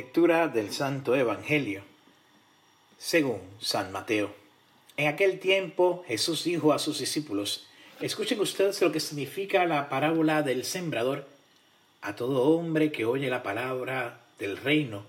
Lectura 0.00 0.48
del 0.48 0.72
Santo 0.72 1.14
Evangelio 1.14 1.82
según 2.96 3.42
San 3.60 3.92
Mateo. 3.92 4.34
En 4.96 5.08
aquel 5.08 5.38
tiempo 5.38 6.06
Jesús 6.08 6.42
dijo 6.44 6.72
a 6.72 6.78
sus 6.78 7.00
discípulos, 7.00 7.66
escuchen 8.00 8.40
ustedes 8.40 8.80
lo 8.80 8.92
que 8.92 9.00
significa 9.00 9.66
la 9.66 9.90
parábola 9.90 10.40
del 10.40 10.64
sembrador. 10.64 11.28
A 12.00 12.16
todo 12.16 12.44
hombre 12.44 12.92
que 12.92 13.04
oye 13.04 13.28
la 13.28 13.42
palabra 13.42 14.22
del 14.38 14.56
reino 14.56 15.04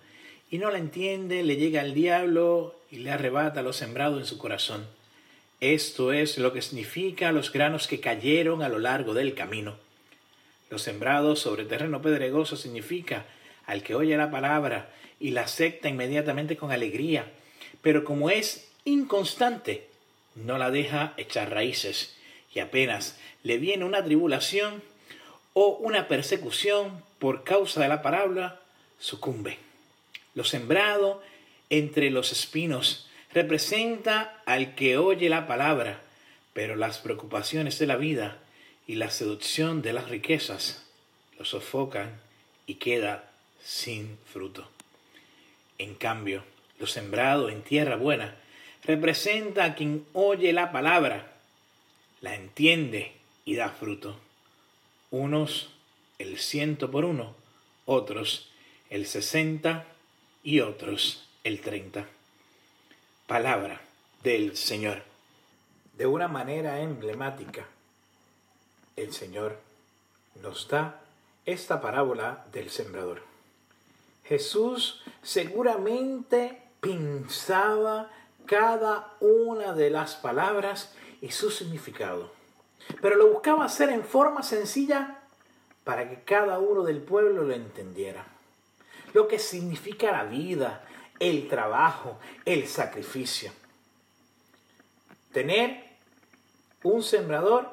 y 0.49 0.57
no 0.57 0.69
la 0.69 0.77
entiende, 0.77 1.41
le 1.43 1.55
llega 1.55 1.79
el 1.79 1.93
diablo 1.93 2.75
y 2.91 2.97
le 2.97 3.11
arrebata 3.11 3.61
lo 3.61 3.71
sembrado 3.71 4.19
en 4.19 4.25
su 4.25 4.37
corazón. 4.37 4.85
Esto 5.61 6.11
es 6.11 6.37
lo 6.37 6.51
que 6.51 6.61
significa 6.61 7.31
los 7.31 7.53
granos 7.53 7.87
que 7.87 8.01
cayeron 8.01 8.61
a 8.61 8.67
lo 8.67 8.79
largo 8.79 9.13
del 9.13 9.35
camino. 9.35 9.77
Los 10.69 10.81
sembrados 10.81 11.39
sobre 11.39 11.63
terreno 11.63 12.01
pedregoso 12.01 12.57
significa 12.57 13.25
al 13.71 13.83
que 13.83 13.95
oye 13.95 14.17
la 14.17 14.29
palabra 14.29 14.89
y 15.17 15.31
la 15.31 15.43
acepta 15.43 15.87
inmediatamente 15.87 16.57
con 16.57 16.73
alegría, 16.73 17.31
pero 17.81 18.03
como 18.03 18.29
es 18.29 18.69
inconstante, 18.83 19.87
no 20.35 20.57
la 20.57 20.71
deja 20.71 21.13
echar 21.15 21.51
raíces 21.51 22.17
y 22.53 22.59
apenas 22.59 23.17
le 23.43 23.59
viene 23.59 23.85
una 23.85 24.03
tribulación 24.03 24.83
o 25.53 25.77
una 25.77 26.09
persecución 26.09 27.01
por 27.17 27.45
causa 27.45 27.81
de 27.81 27.87
la 27.87 28.01
palabra, 28.01 28.59
sucumbe. 28.99 29.57
Lo 30.35 30.43
sembrado 30.43 31.23
entre 31.69 32.09
los 32.09 32.33
espinos 32.33 33.07
representa 33.33 34.41
al 34.45 34.75
que 34.75 34.97
oye 34.97 35.29
la 35.29 35.47
palabra, 35.47 36.01
pero 36.51 36.75
las 36.75 36.97
preocupaciones 36.97 37.79
de 37.79 37.87
la 37.87 37.95
vida 37.95 38.37
y 38.85 38.95
la 38.95 39.09
seducción 39.11 39.81
de 39.81 39.93
las 39.93 40.09
riquezas 40.09 40.85
lo 41.39 41.45
sofocan 41.45 42.19
y 42.65 42.75
queda 42.75 43.30
sin 43.63 44.17
fruto. 44.31 44.67
En 45.77 45.95
cambio, 45.95 46.43
lo 46.79 46.87
sembrado 46.87 47.49
en 47.49 47.61
tierra 47.61 47.95
buena 47.95 48.35
representa 48.83 49.65
a 49.65 49.75
quien 49.75 50.05
oye 50.13 50.53
la 50.53 50.71
palabra, 50.71 51.33
la 52.21 52.35
entiende 52.35 53.13
y 53.45 53.55
da 53.55 53.69
fruto. 53.69 54.17
Unos 55.09 55.69
el 56.19 56.37
ciento 56.37 56.91
por 56.91 57.05
uno, 57.05 57.35
otros 57.85 58.49
el 58.89 59.05
sesenta 59.07 59.85
y 60.43 60.59
otros 60.59 61.27
el 61.43 61.61
treinta. 61.61 62.07
Palabra 63.27 63.81
del 64.23 64.55
Señor. 64.57 65.03
De 65.97 66.05
una 66.05 66.27
manera 66.27 66.81
emblemática, 66.81 67.67
el 68.95 69.13
Señor 69.13 69.59
nos 70.41 70.67
da 70.67 71.01
esta 71.45 71.81
parábola 71.81 72.45
del 72.51 72.69
sembrador. 72.69 73.30
Jesús 74.31 75.01
seguramente 75.21 76.61
pensaba 76.79 78.09
cada 78.45 79.17
una 79.19 79.73
de 79.73 79.89
las 79.89 80.15
palabras 80.15 80.93
y 81.19 81.31
su 81.31 81.51
significado, 81.51 82.31
pero 83.01 83.17
lo 83.17 83.27
buscaba 83.27 83.65
hacer 83.65 83.89
en 83.89 84.05
forma 84.05 84.41
sencilla 84.41 85.19
para 85.83 86.09
que 86.09 86.23
cada 86.23 86.59
uno 86.59 86.83
del 86.83 87.01
pueblo 87.01 87.43
lo 87.43 87.53
entendiera. 87.53 88.25
Lo 89.11 89.27
que 89.27 89.37
significa 89.37 90.13
la 90.13 90.23
vida, 90.23 90.85
el 91.19 91.49
trabajo, 91.49 92.17
el 92.45 92.69
sacrificio. 92.69 93.51
Tener 95.33 95.83
un 96.83 97.03
sembrador 97.03 97.69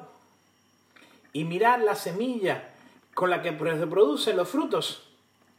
y 1.31 1.45
mirar 1.45 1.79
la 1.79 1.95
semilla 1.95 2.73
con 3.13 3.29
la 3.29 3.41
que 3.41 3.57
se 3.57 3.87
producen 3.87 4.35
los 4.35 4.49
frutos 4.49 5.09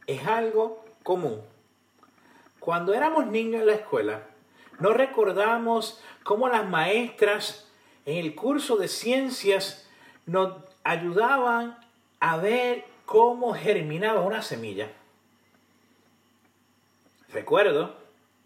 es 0.07 0.27
algo 0.27 0.90
común. 1.03 1.41
Cuando 2.59 2.95
éramos 2.95 3.27
niños 3.27 3.61
en 3.61 3.67
la 3.67 3.75
escuela, 3.75 4.23
no 4.79 4.93
recordamos 4.93 6.01
cómo 6.23 6.49
las 6.49 6.69
maestras 6.69 7.67
en 8.07 8.19
el 8.19 8.35
curso 8.35 8.77
de 8.77 8.89
ciencias 8.89 9.89
nos 10.27 10.55
ayudaban 10.85 11.79
a 12.21 12.37
ver 12.37 12.85
cómo 13.07 13.55
germinaba 13.55 14.21
una 14.21 14.43
semilla. 14.43 14.91
Recuerdo 17.33 17.95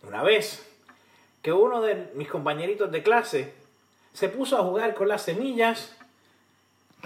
una 0.03 0.23
vez 0.23 0.67
que 1.43 1.53
uno 1.53 1.83
de 1.83 2.11
mis 2.15 2.29
compañeritos 2.29 2.91
de 2.91 3.03
clase 3.03 3.55
se 4.13 4.29
puso 4.29 4.57
a 4.59 4.63
jugar 4.63 4.95
con 4.95 5.09
las 5.09 5.23
semillas 5.23 5.95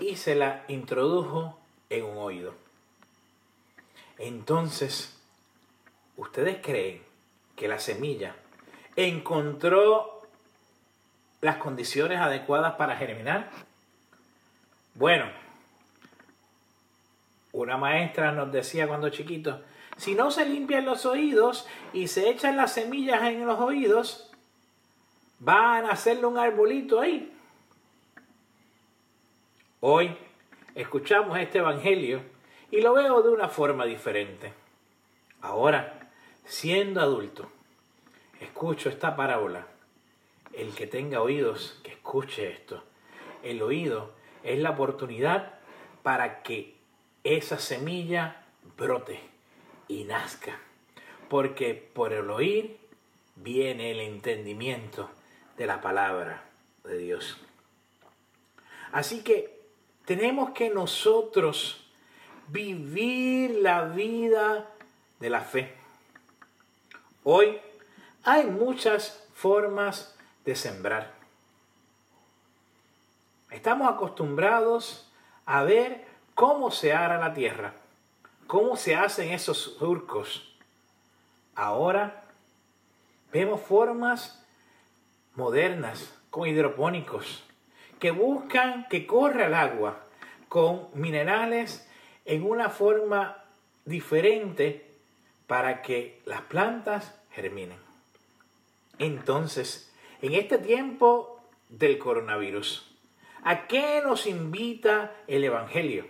y 0.01 0.17
se 0.17 0.35
la 0.35 0.65
introdujo 0.69 1.59
en 1.91 2.05
un 2.05 2.19
oído. 2.19 2.55
Entonces, 4.19 5.18
¿ustedes 6.19 6.59
creen 6.61 7.03
que 7.57 7.69
la 7.69 7.79
semilla 7.79 8.37
encontró 8.97 10.23
las 11.41 11.57
condiciones 11.57 12.19
adecuadas 12.19 12.75
para 12.75 12.97
germinar? 12.97 13.51
Bueno, 14.95 15.27
una 17.53 17.77
maestra 17.77 18.33
nos 18.33 18.53
decía 18.53 18.89
cuando 18.89 19.09
chiquitos, 19.09 19.61
si 19.97 20.15
no 20.15 20.31
se 20.31 20.45
limpian 20.45 20.85
los 20.85 21.07
oídos 21.07 21.67
y 21.93 22.09
se 22.09 22.29
echan 22.29 22.57
las 22.57 22.73
semillas 22.73 23.23
en 23.23 23.47
los 23.47 23.59
oídos, 23.61 24.31
van 25.39 25.87
a 25.87 25.93
hacerle 25.93 26.27
un 26.27 26.39
arbolito 26.39 27.01
ahí. 27.01 27.33
Hoy 29.81 30.17
escuchamos 30.75 31.39
este 31.39 31.59
Evangelio 31.59 32.23
y 32.73 32.81
lo 32.81 32.95
veo 32.95 33.23
de 33.23 33.31
una 33.31 33.49
forma 33.49 33.85
diferente. 33.85 34.53
Ahora, 35.41 35.98
siendo 36.49 37.01
adulto, 37.01 37.49
escucho 38.41 38.89
esta 38.89 39.15
parábola. 39.15 39.67
El 40.53 40.75
que 40.75 40.87
tenga 40.87 41.23
oídos, 41.23 41.79
que 41.85 41.93
escuche 41.93 42.51
esto. 42.51 42.83
El 43.43 43.63
oído 43.63 44.13
es 44.43 44.59
la 44.59 44.71
oportunidad 44.71 45.55
para 46.03 46.43
que 46.43 46.75
esa 47.23 47.59
semilla 47.59 48.45
brote 48.77 49.21
y 49.87 50.05
nazca. 50.05 50.59
Porque 51.29 51.75
por 51.75 52.13
el 52.13 52.31
oír 52.31 52.79
viene 53.37 53.93
el 53.93 54.01
entendimiento 54.01 55.11
de 55.57 55.67
la 55.67 55.81
palabra 55.81 56.45
de 56.83 56.99
Dios. 56.99 57.37
Así 58.91 59.23
que 59.23 59.61
tenemos 60.07 60.51
que 60.51 60.71
nosotros 60.71 61.85
vivir 62.49 63.57
la 63.61 63.85
vida 63.85 64.71
de 65.21 65.31
la 65.31 65.43
fe. 65.43 65.75
Hoy 67.31 67.61
hay 68.25 68.47
muchas 68.47 69.23
formas 69.35 70.17
de 70.47 70.57
sembrar. 70.57 71.13
Estamos 73.51 73.87
acostumbrados 73.87 75.13
a 75.45 75.63
ver 75.63 76.07
cómo 76.35 76.71
se 76.71 76.95
ara 76.95 77.19
la 77.19 77.35
tierra, 77.35 77.75
cómo 78.47 78.77
se 78.77 78.97
hacen 78.97 79.31
esos 79.31 79.59
surcos. 79.79 80.57
Ahora 81.55 82.25
vemos 83.31 83.61
formas 83.61 84.43
modernas 85.35 86.15
con 86.31 86.49
hidropónicos 86.49 87.45
que 88.01 88.11
buscan 88.11 88.89
que 88.89 89.07
corra 89.07 89.49
el 89.49 89.55
agua 89.55 90.03
con 90.49 90.89
minerales 90.95 91.87
en 92.25 92.51
una 92.51 92.71
forma 92.71 93.45
diferente 93.85 94.89
para 95.47 95.83
que 95.83 96.23
las 96.25 96.43
plantas 96.43 97.18
germinen. 97.41 97.79
Entonces, 98.99 99.93
en 100.23 100.35
este 100.35 100.59
tiempo 100.59 101.41
del 101.69 101.99
coronavirus, 101.99 102.91
¿a 103.45 103.69
qué 103.69 104.03
nos 104.05 104.27
invita 104.27 105.15
el 105.29 105.45
Evangelio? 105.45 106.07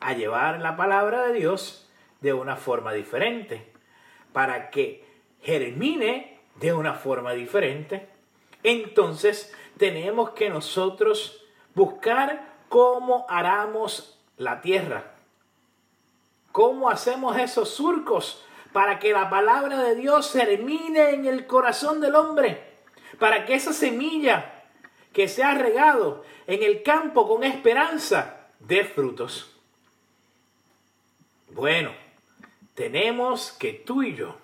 A 0.00 0.14
llevar 0.14 0.60
la 0.60 0.76
palabra 0.76 1.26
de 1.26 1.34
Dios 1.34 1.88
de 2.22 2.32
una 2.32 2.56
forma 2.56 2.92
diferente, 2.92 3.70
para 4.32 4.70
que 4.70 5.04
germine 5.42 6.38
de 6.56 6.72
una 6.72 6.94
forma 6.94 7.32
diferente. 7.32 8.08
Entonces, 8.62 9.54
tenemos 9.76 10.30
que 10.30 10.48
nosotros 10.48 11.44
buscar 11.74 12.48
cómo 12.68 13.26
aramos 13.28 14.18
la 14.38 14.62
tierra 14.62 15.16
¿Cómo 16.52 16.90
hacemos 16.90 17.36
esos 17.38 17.68
surcos 17.70 18.44
para 18.72 18.98
que 18.98 19.12
la 19.12 19.30
palabra 19.30 19.82
de 19.82 19.94
Dios 19.94 20.32
termine 20.32 21.10
en 21.10 21.26
el 21.26 21.46
corazón 21.46 22.00
del 22.00 22.14
hombre? 22.14 22.62
Para 23.18 23.44
que 23.44 23.54
esa 23.54 23.72
semilla 23.72 24.64
que 25.12 25.28
se 25.28 25.42
ha 25.42 25.54
regado 25.54 26.24
en 26.46 26.62
el 26.62 26.82
campo 26.82 27.28
con 27.28 27.44
esperanza 27.44 28.48
dé 28.60 28.84
frutos. 28.84 29.54
Bueno, 31.48 31.92
tenemos 32.74 33.52
que 33.52 33.72
tú 33.72 34.02
y 34.02 34.14
yo 34.14 34.36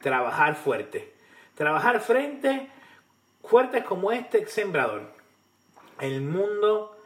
trabajar 0.00 0.56
fuerte. 0.56 1.14
Trabajar 1.54 2.00
frente, 2.00 2.68
fuerte 3.42 3.82
como 3.84 4.12
este 4.12 4.46
sembrador. 4.46 5.10
El 5.98 6.20
mundo 6.20 6.96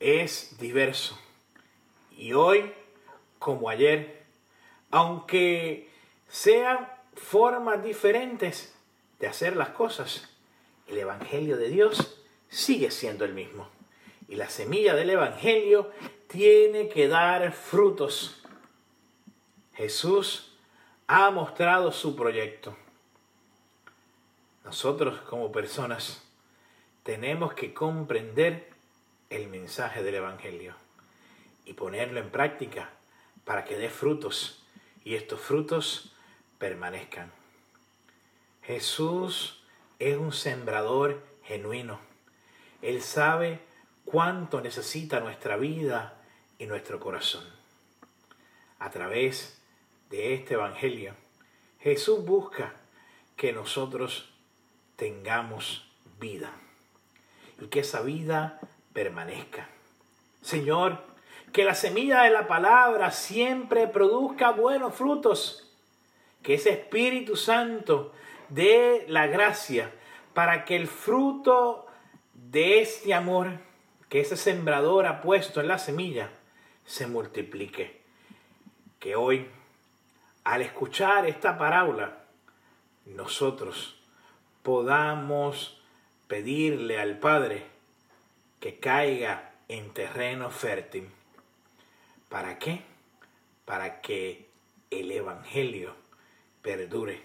es 0.00 0.56
diverso. 0.58 1.18
Y 2.16 2.32
hoy 2.32 2.72
como 3.42 3.68
ayer, 3.68 4.21
aunque 4.92 5.90
sean 6.28 6.88
formas 7.14 7.82
diferentes 7.82 8.74
de 9.18 9.26
hacer 9.26 9.56
las 9.56 9.70
cosas, 9.70 10.28
el 10.86 10.98
Evangelio 10.98 11.56
de 11.56 11.70
Dios 11.70 12.18
sigue 12.48 12.90
siendo 12.90 13.24
el 13.24 13.32
mismo. 13.32 13.68
Y 14.28 14.36
la 14.36 14.48
semilla 14.48 14.94
del 14.94 15.10
Evangelio 15.10 15.90
tiene 16.28 16.88
que 16.88 17.08
dar 17.08 17.52
frutos. 17.52 18.44
Jesús 19.74 20.52
ha 21.06 21.30
mostrado 21.30 21.90
su 21.90 22.14
proyecto. 22.14 22.76
Nosotros 24.64 25.20
como 25.22 25.50
personas 25.50 26.22
tenemos 27.02 27.54
que 27.54 27.72
comprender 27.72 28.68
el 29.30 29.48
mensaje 29.48 30.02
del 30.02 30.16
Evangelio 30.16 30.74
y 31.64 31.72
ponerlo 31.72 32.20
en 32.20 32.30
práctica 32.30 32.90
para 33.44 33.64
que 33.64 33.76
dé 33.76 33.88
frutos 33.88 34.61
y 35.04 35.14
estos 35.14 35.40
frutos 35.40 36.12
permanezcan. 36.58 37.32
Jesús 38.62 39.62
es 39.98 40.16
un 40.16 40.32
sembrador 40.32 41.22
genuino. 41.44 42.00
Él 42.80 43.02
sabe 43.02 43.60
cuánto 44.04 44.60
necesita 44.60 45.20
nuestra 45.20 45.56
vida 45.56 46.20
y 46.58 46.66
nuestro 46.66 47.00
corazón. 47.00 47.44
A 48.78 48.90
través 48.90 49.60
de 50.10 50.34
este 50.34 50.54
Evangelio, 50.54 51.14
Jesús 51.80 52.24
busca 52.24 52.74
que 53.36 53.52
nosotros 53.52 54.28
tengamos 54.96 55.88
vida 56.20 56.52
y 57.60 57.66
que 57.66 57.80
esa 57.80 58.02
vida 58.02 58.60
permanezca. 58.92 59.68
Señor, 60.42 61.11
que 61.52 61.64
la 61.64 61.74
semilla 61.74 62.22
de 62.22 62.30
la 62.30 62.46
palabra 62.46 63.10
siempre 63.10 63.86
produzca 63.86 64.50
buenos 64.50 64.94
frutos, 64.94 65.70
que 66.42 66.54
ese 66.54 66.70
Espíritu 66.70 67.36
Santo 67.36 68.12
dé 68.48 69.04
la 69.08 69.26
gracia 69.26 69.92
para 70.34 70.64
que 70.64 70.76
el 70.76 70.86
fruto 70.86 71.86
de 72.34 72.80
este 72.80 73.14
amor 73.14 73.60
que 74.08 74.20
ese 74.20 74.36
sembrador 74.36 75.06
ha 75.06 75.22
puesto 75.22 75.60
en 75.60 75.68
la 75.68 75.78
semilla 75.78 76.30
se 76.84 77.06
multiplique. 77.06 78.02
Que 78.98 79.16
hoy, 79.16 79.48
al 80.44 80.60
escuchar 80.60 81.26
esta 81.26 81.56
parábola, 81.56 82.18
nosotros 83.06 83.98
podamos 84.62 85.80
pedirle 86.28 87.00
al 87.00 87.18
Padre 87.18 87.66
que 88.60 88.78
caiga 88.78 89.52
en 89.68 89.94
terreno 89.94 90.50
fértil. 90.50 91.08
¿Para 92.32 92.58
qué? 92.58 92.82
Para 93.66 94.00
que 94.00 94.48
el 94.90 95.12
Evangelio 95.12 95.94
perdure. 96.62 97.22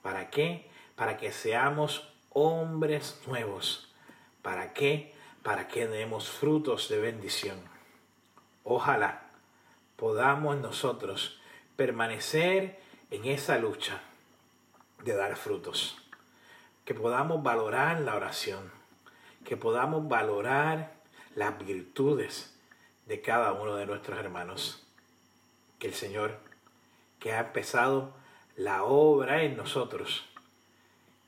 ¿Para 0.00 0.30
qué? 0.30 0.70
Para 0.94 1.16
que 1.16 1.32
seamos 1.32 2.08
hombres 2.30 3.20
nuevos. 3.26 3.92
¿Para 4.40 4.72
qué? 4.74 5.12
Para 5.42 5.66
que 5.66 5.88
demos 5.88 6.30
frutos 6.30 6.88
de 6.88 7.00
bendición. 7.00 7.58
Ojalá 8.62 9.22
podamos 9.96 10.56
nosotros 10.58 11.40
permanecer 11.74 12.80
en 13.10 13.24
esa 13.24 13.58
lucha 13.58 14.00
de 15.02 15.16
dar 15.16 15.34
frutos. 15.34 15.98
Que 16.84 16.94
podamos 16.94 17.42
valorar 17.42 18.02
la 18.02 18.14
oración. 18.14 18.70
Que 19.44 19.56
podamos 19.56 20.06
valorar 20.06 20.92
las 21.34 21.58
virtudes 21.58 22.54
de 23.08 23.20
cada 23.22 23.52
uno 23.52 23.74
de 23.74 23.86
nuestros 23.86 24.18
hermanos. 24.18 24.86
Que 25.78 25.88
el 25.88 25.94
Señor, 25.94 26.38
que 27.18 27.32
ha 27.32 27.40
empezado 27.40 28.12
la 28.54 28.84
obra 28.84 29.42
en 29.42 29.56
nosotros, 29.56 30.28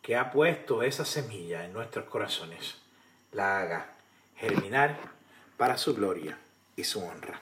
que 0.02 0.16
ha 0.16 0.30
puesto 0.30 0.82
esa 0.82 1.04
semilla 1.04 1.64
en 1.64 1.72
nuestros 1.72 2.04
corazones, 2.04 2.76
la 3.32 3.60
haga 3.60 3.92
germinar 4.36 4.98
para 5.56 5.76
su 5.76 5.94
gloria 5.94 6.38
y 6.76 6.84
su 6.84 7.02
honra. 7.02 7.40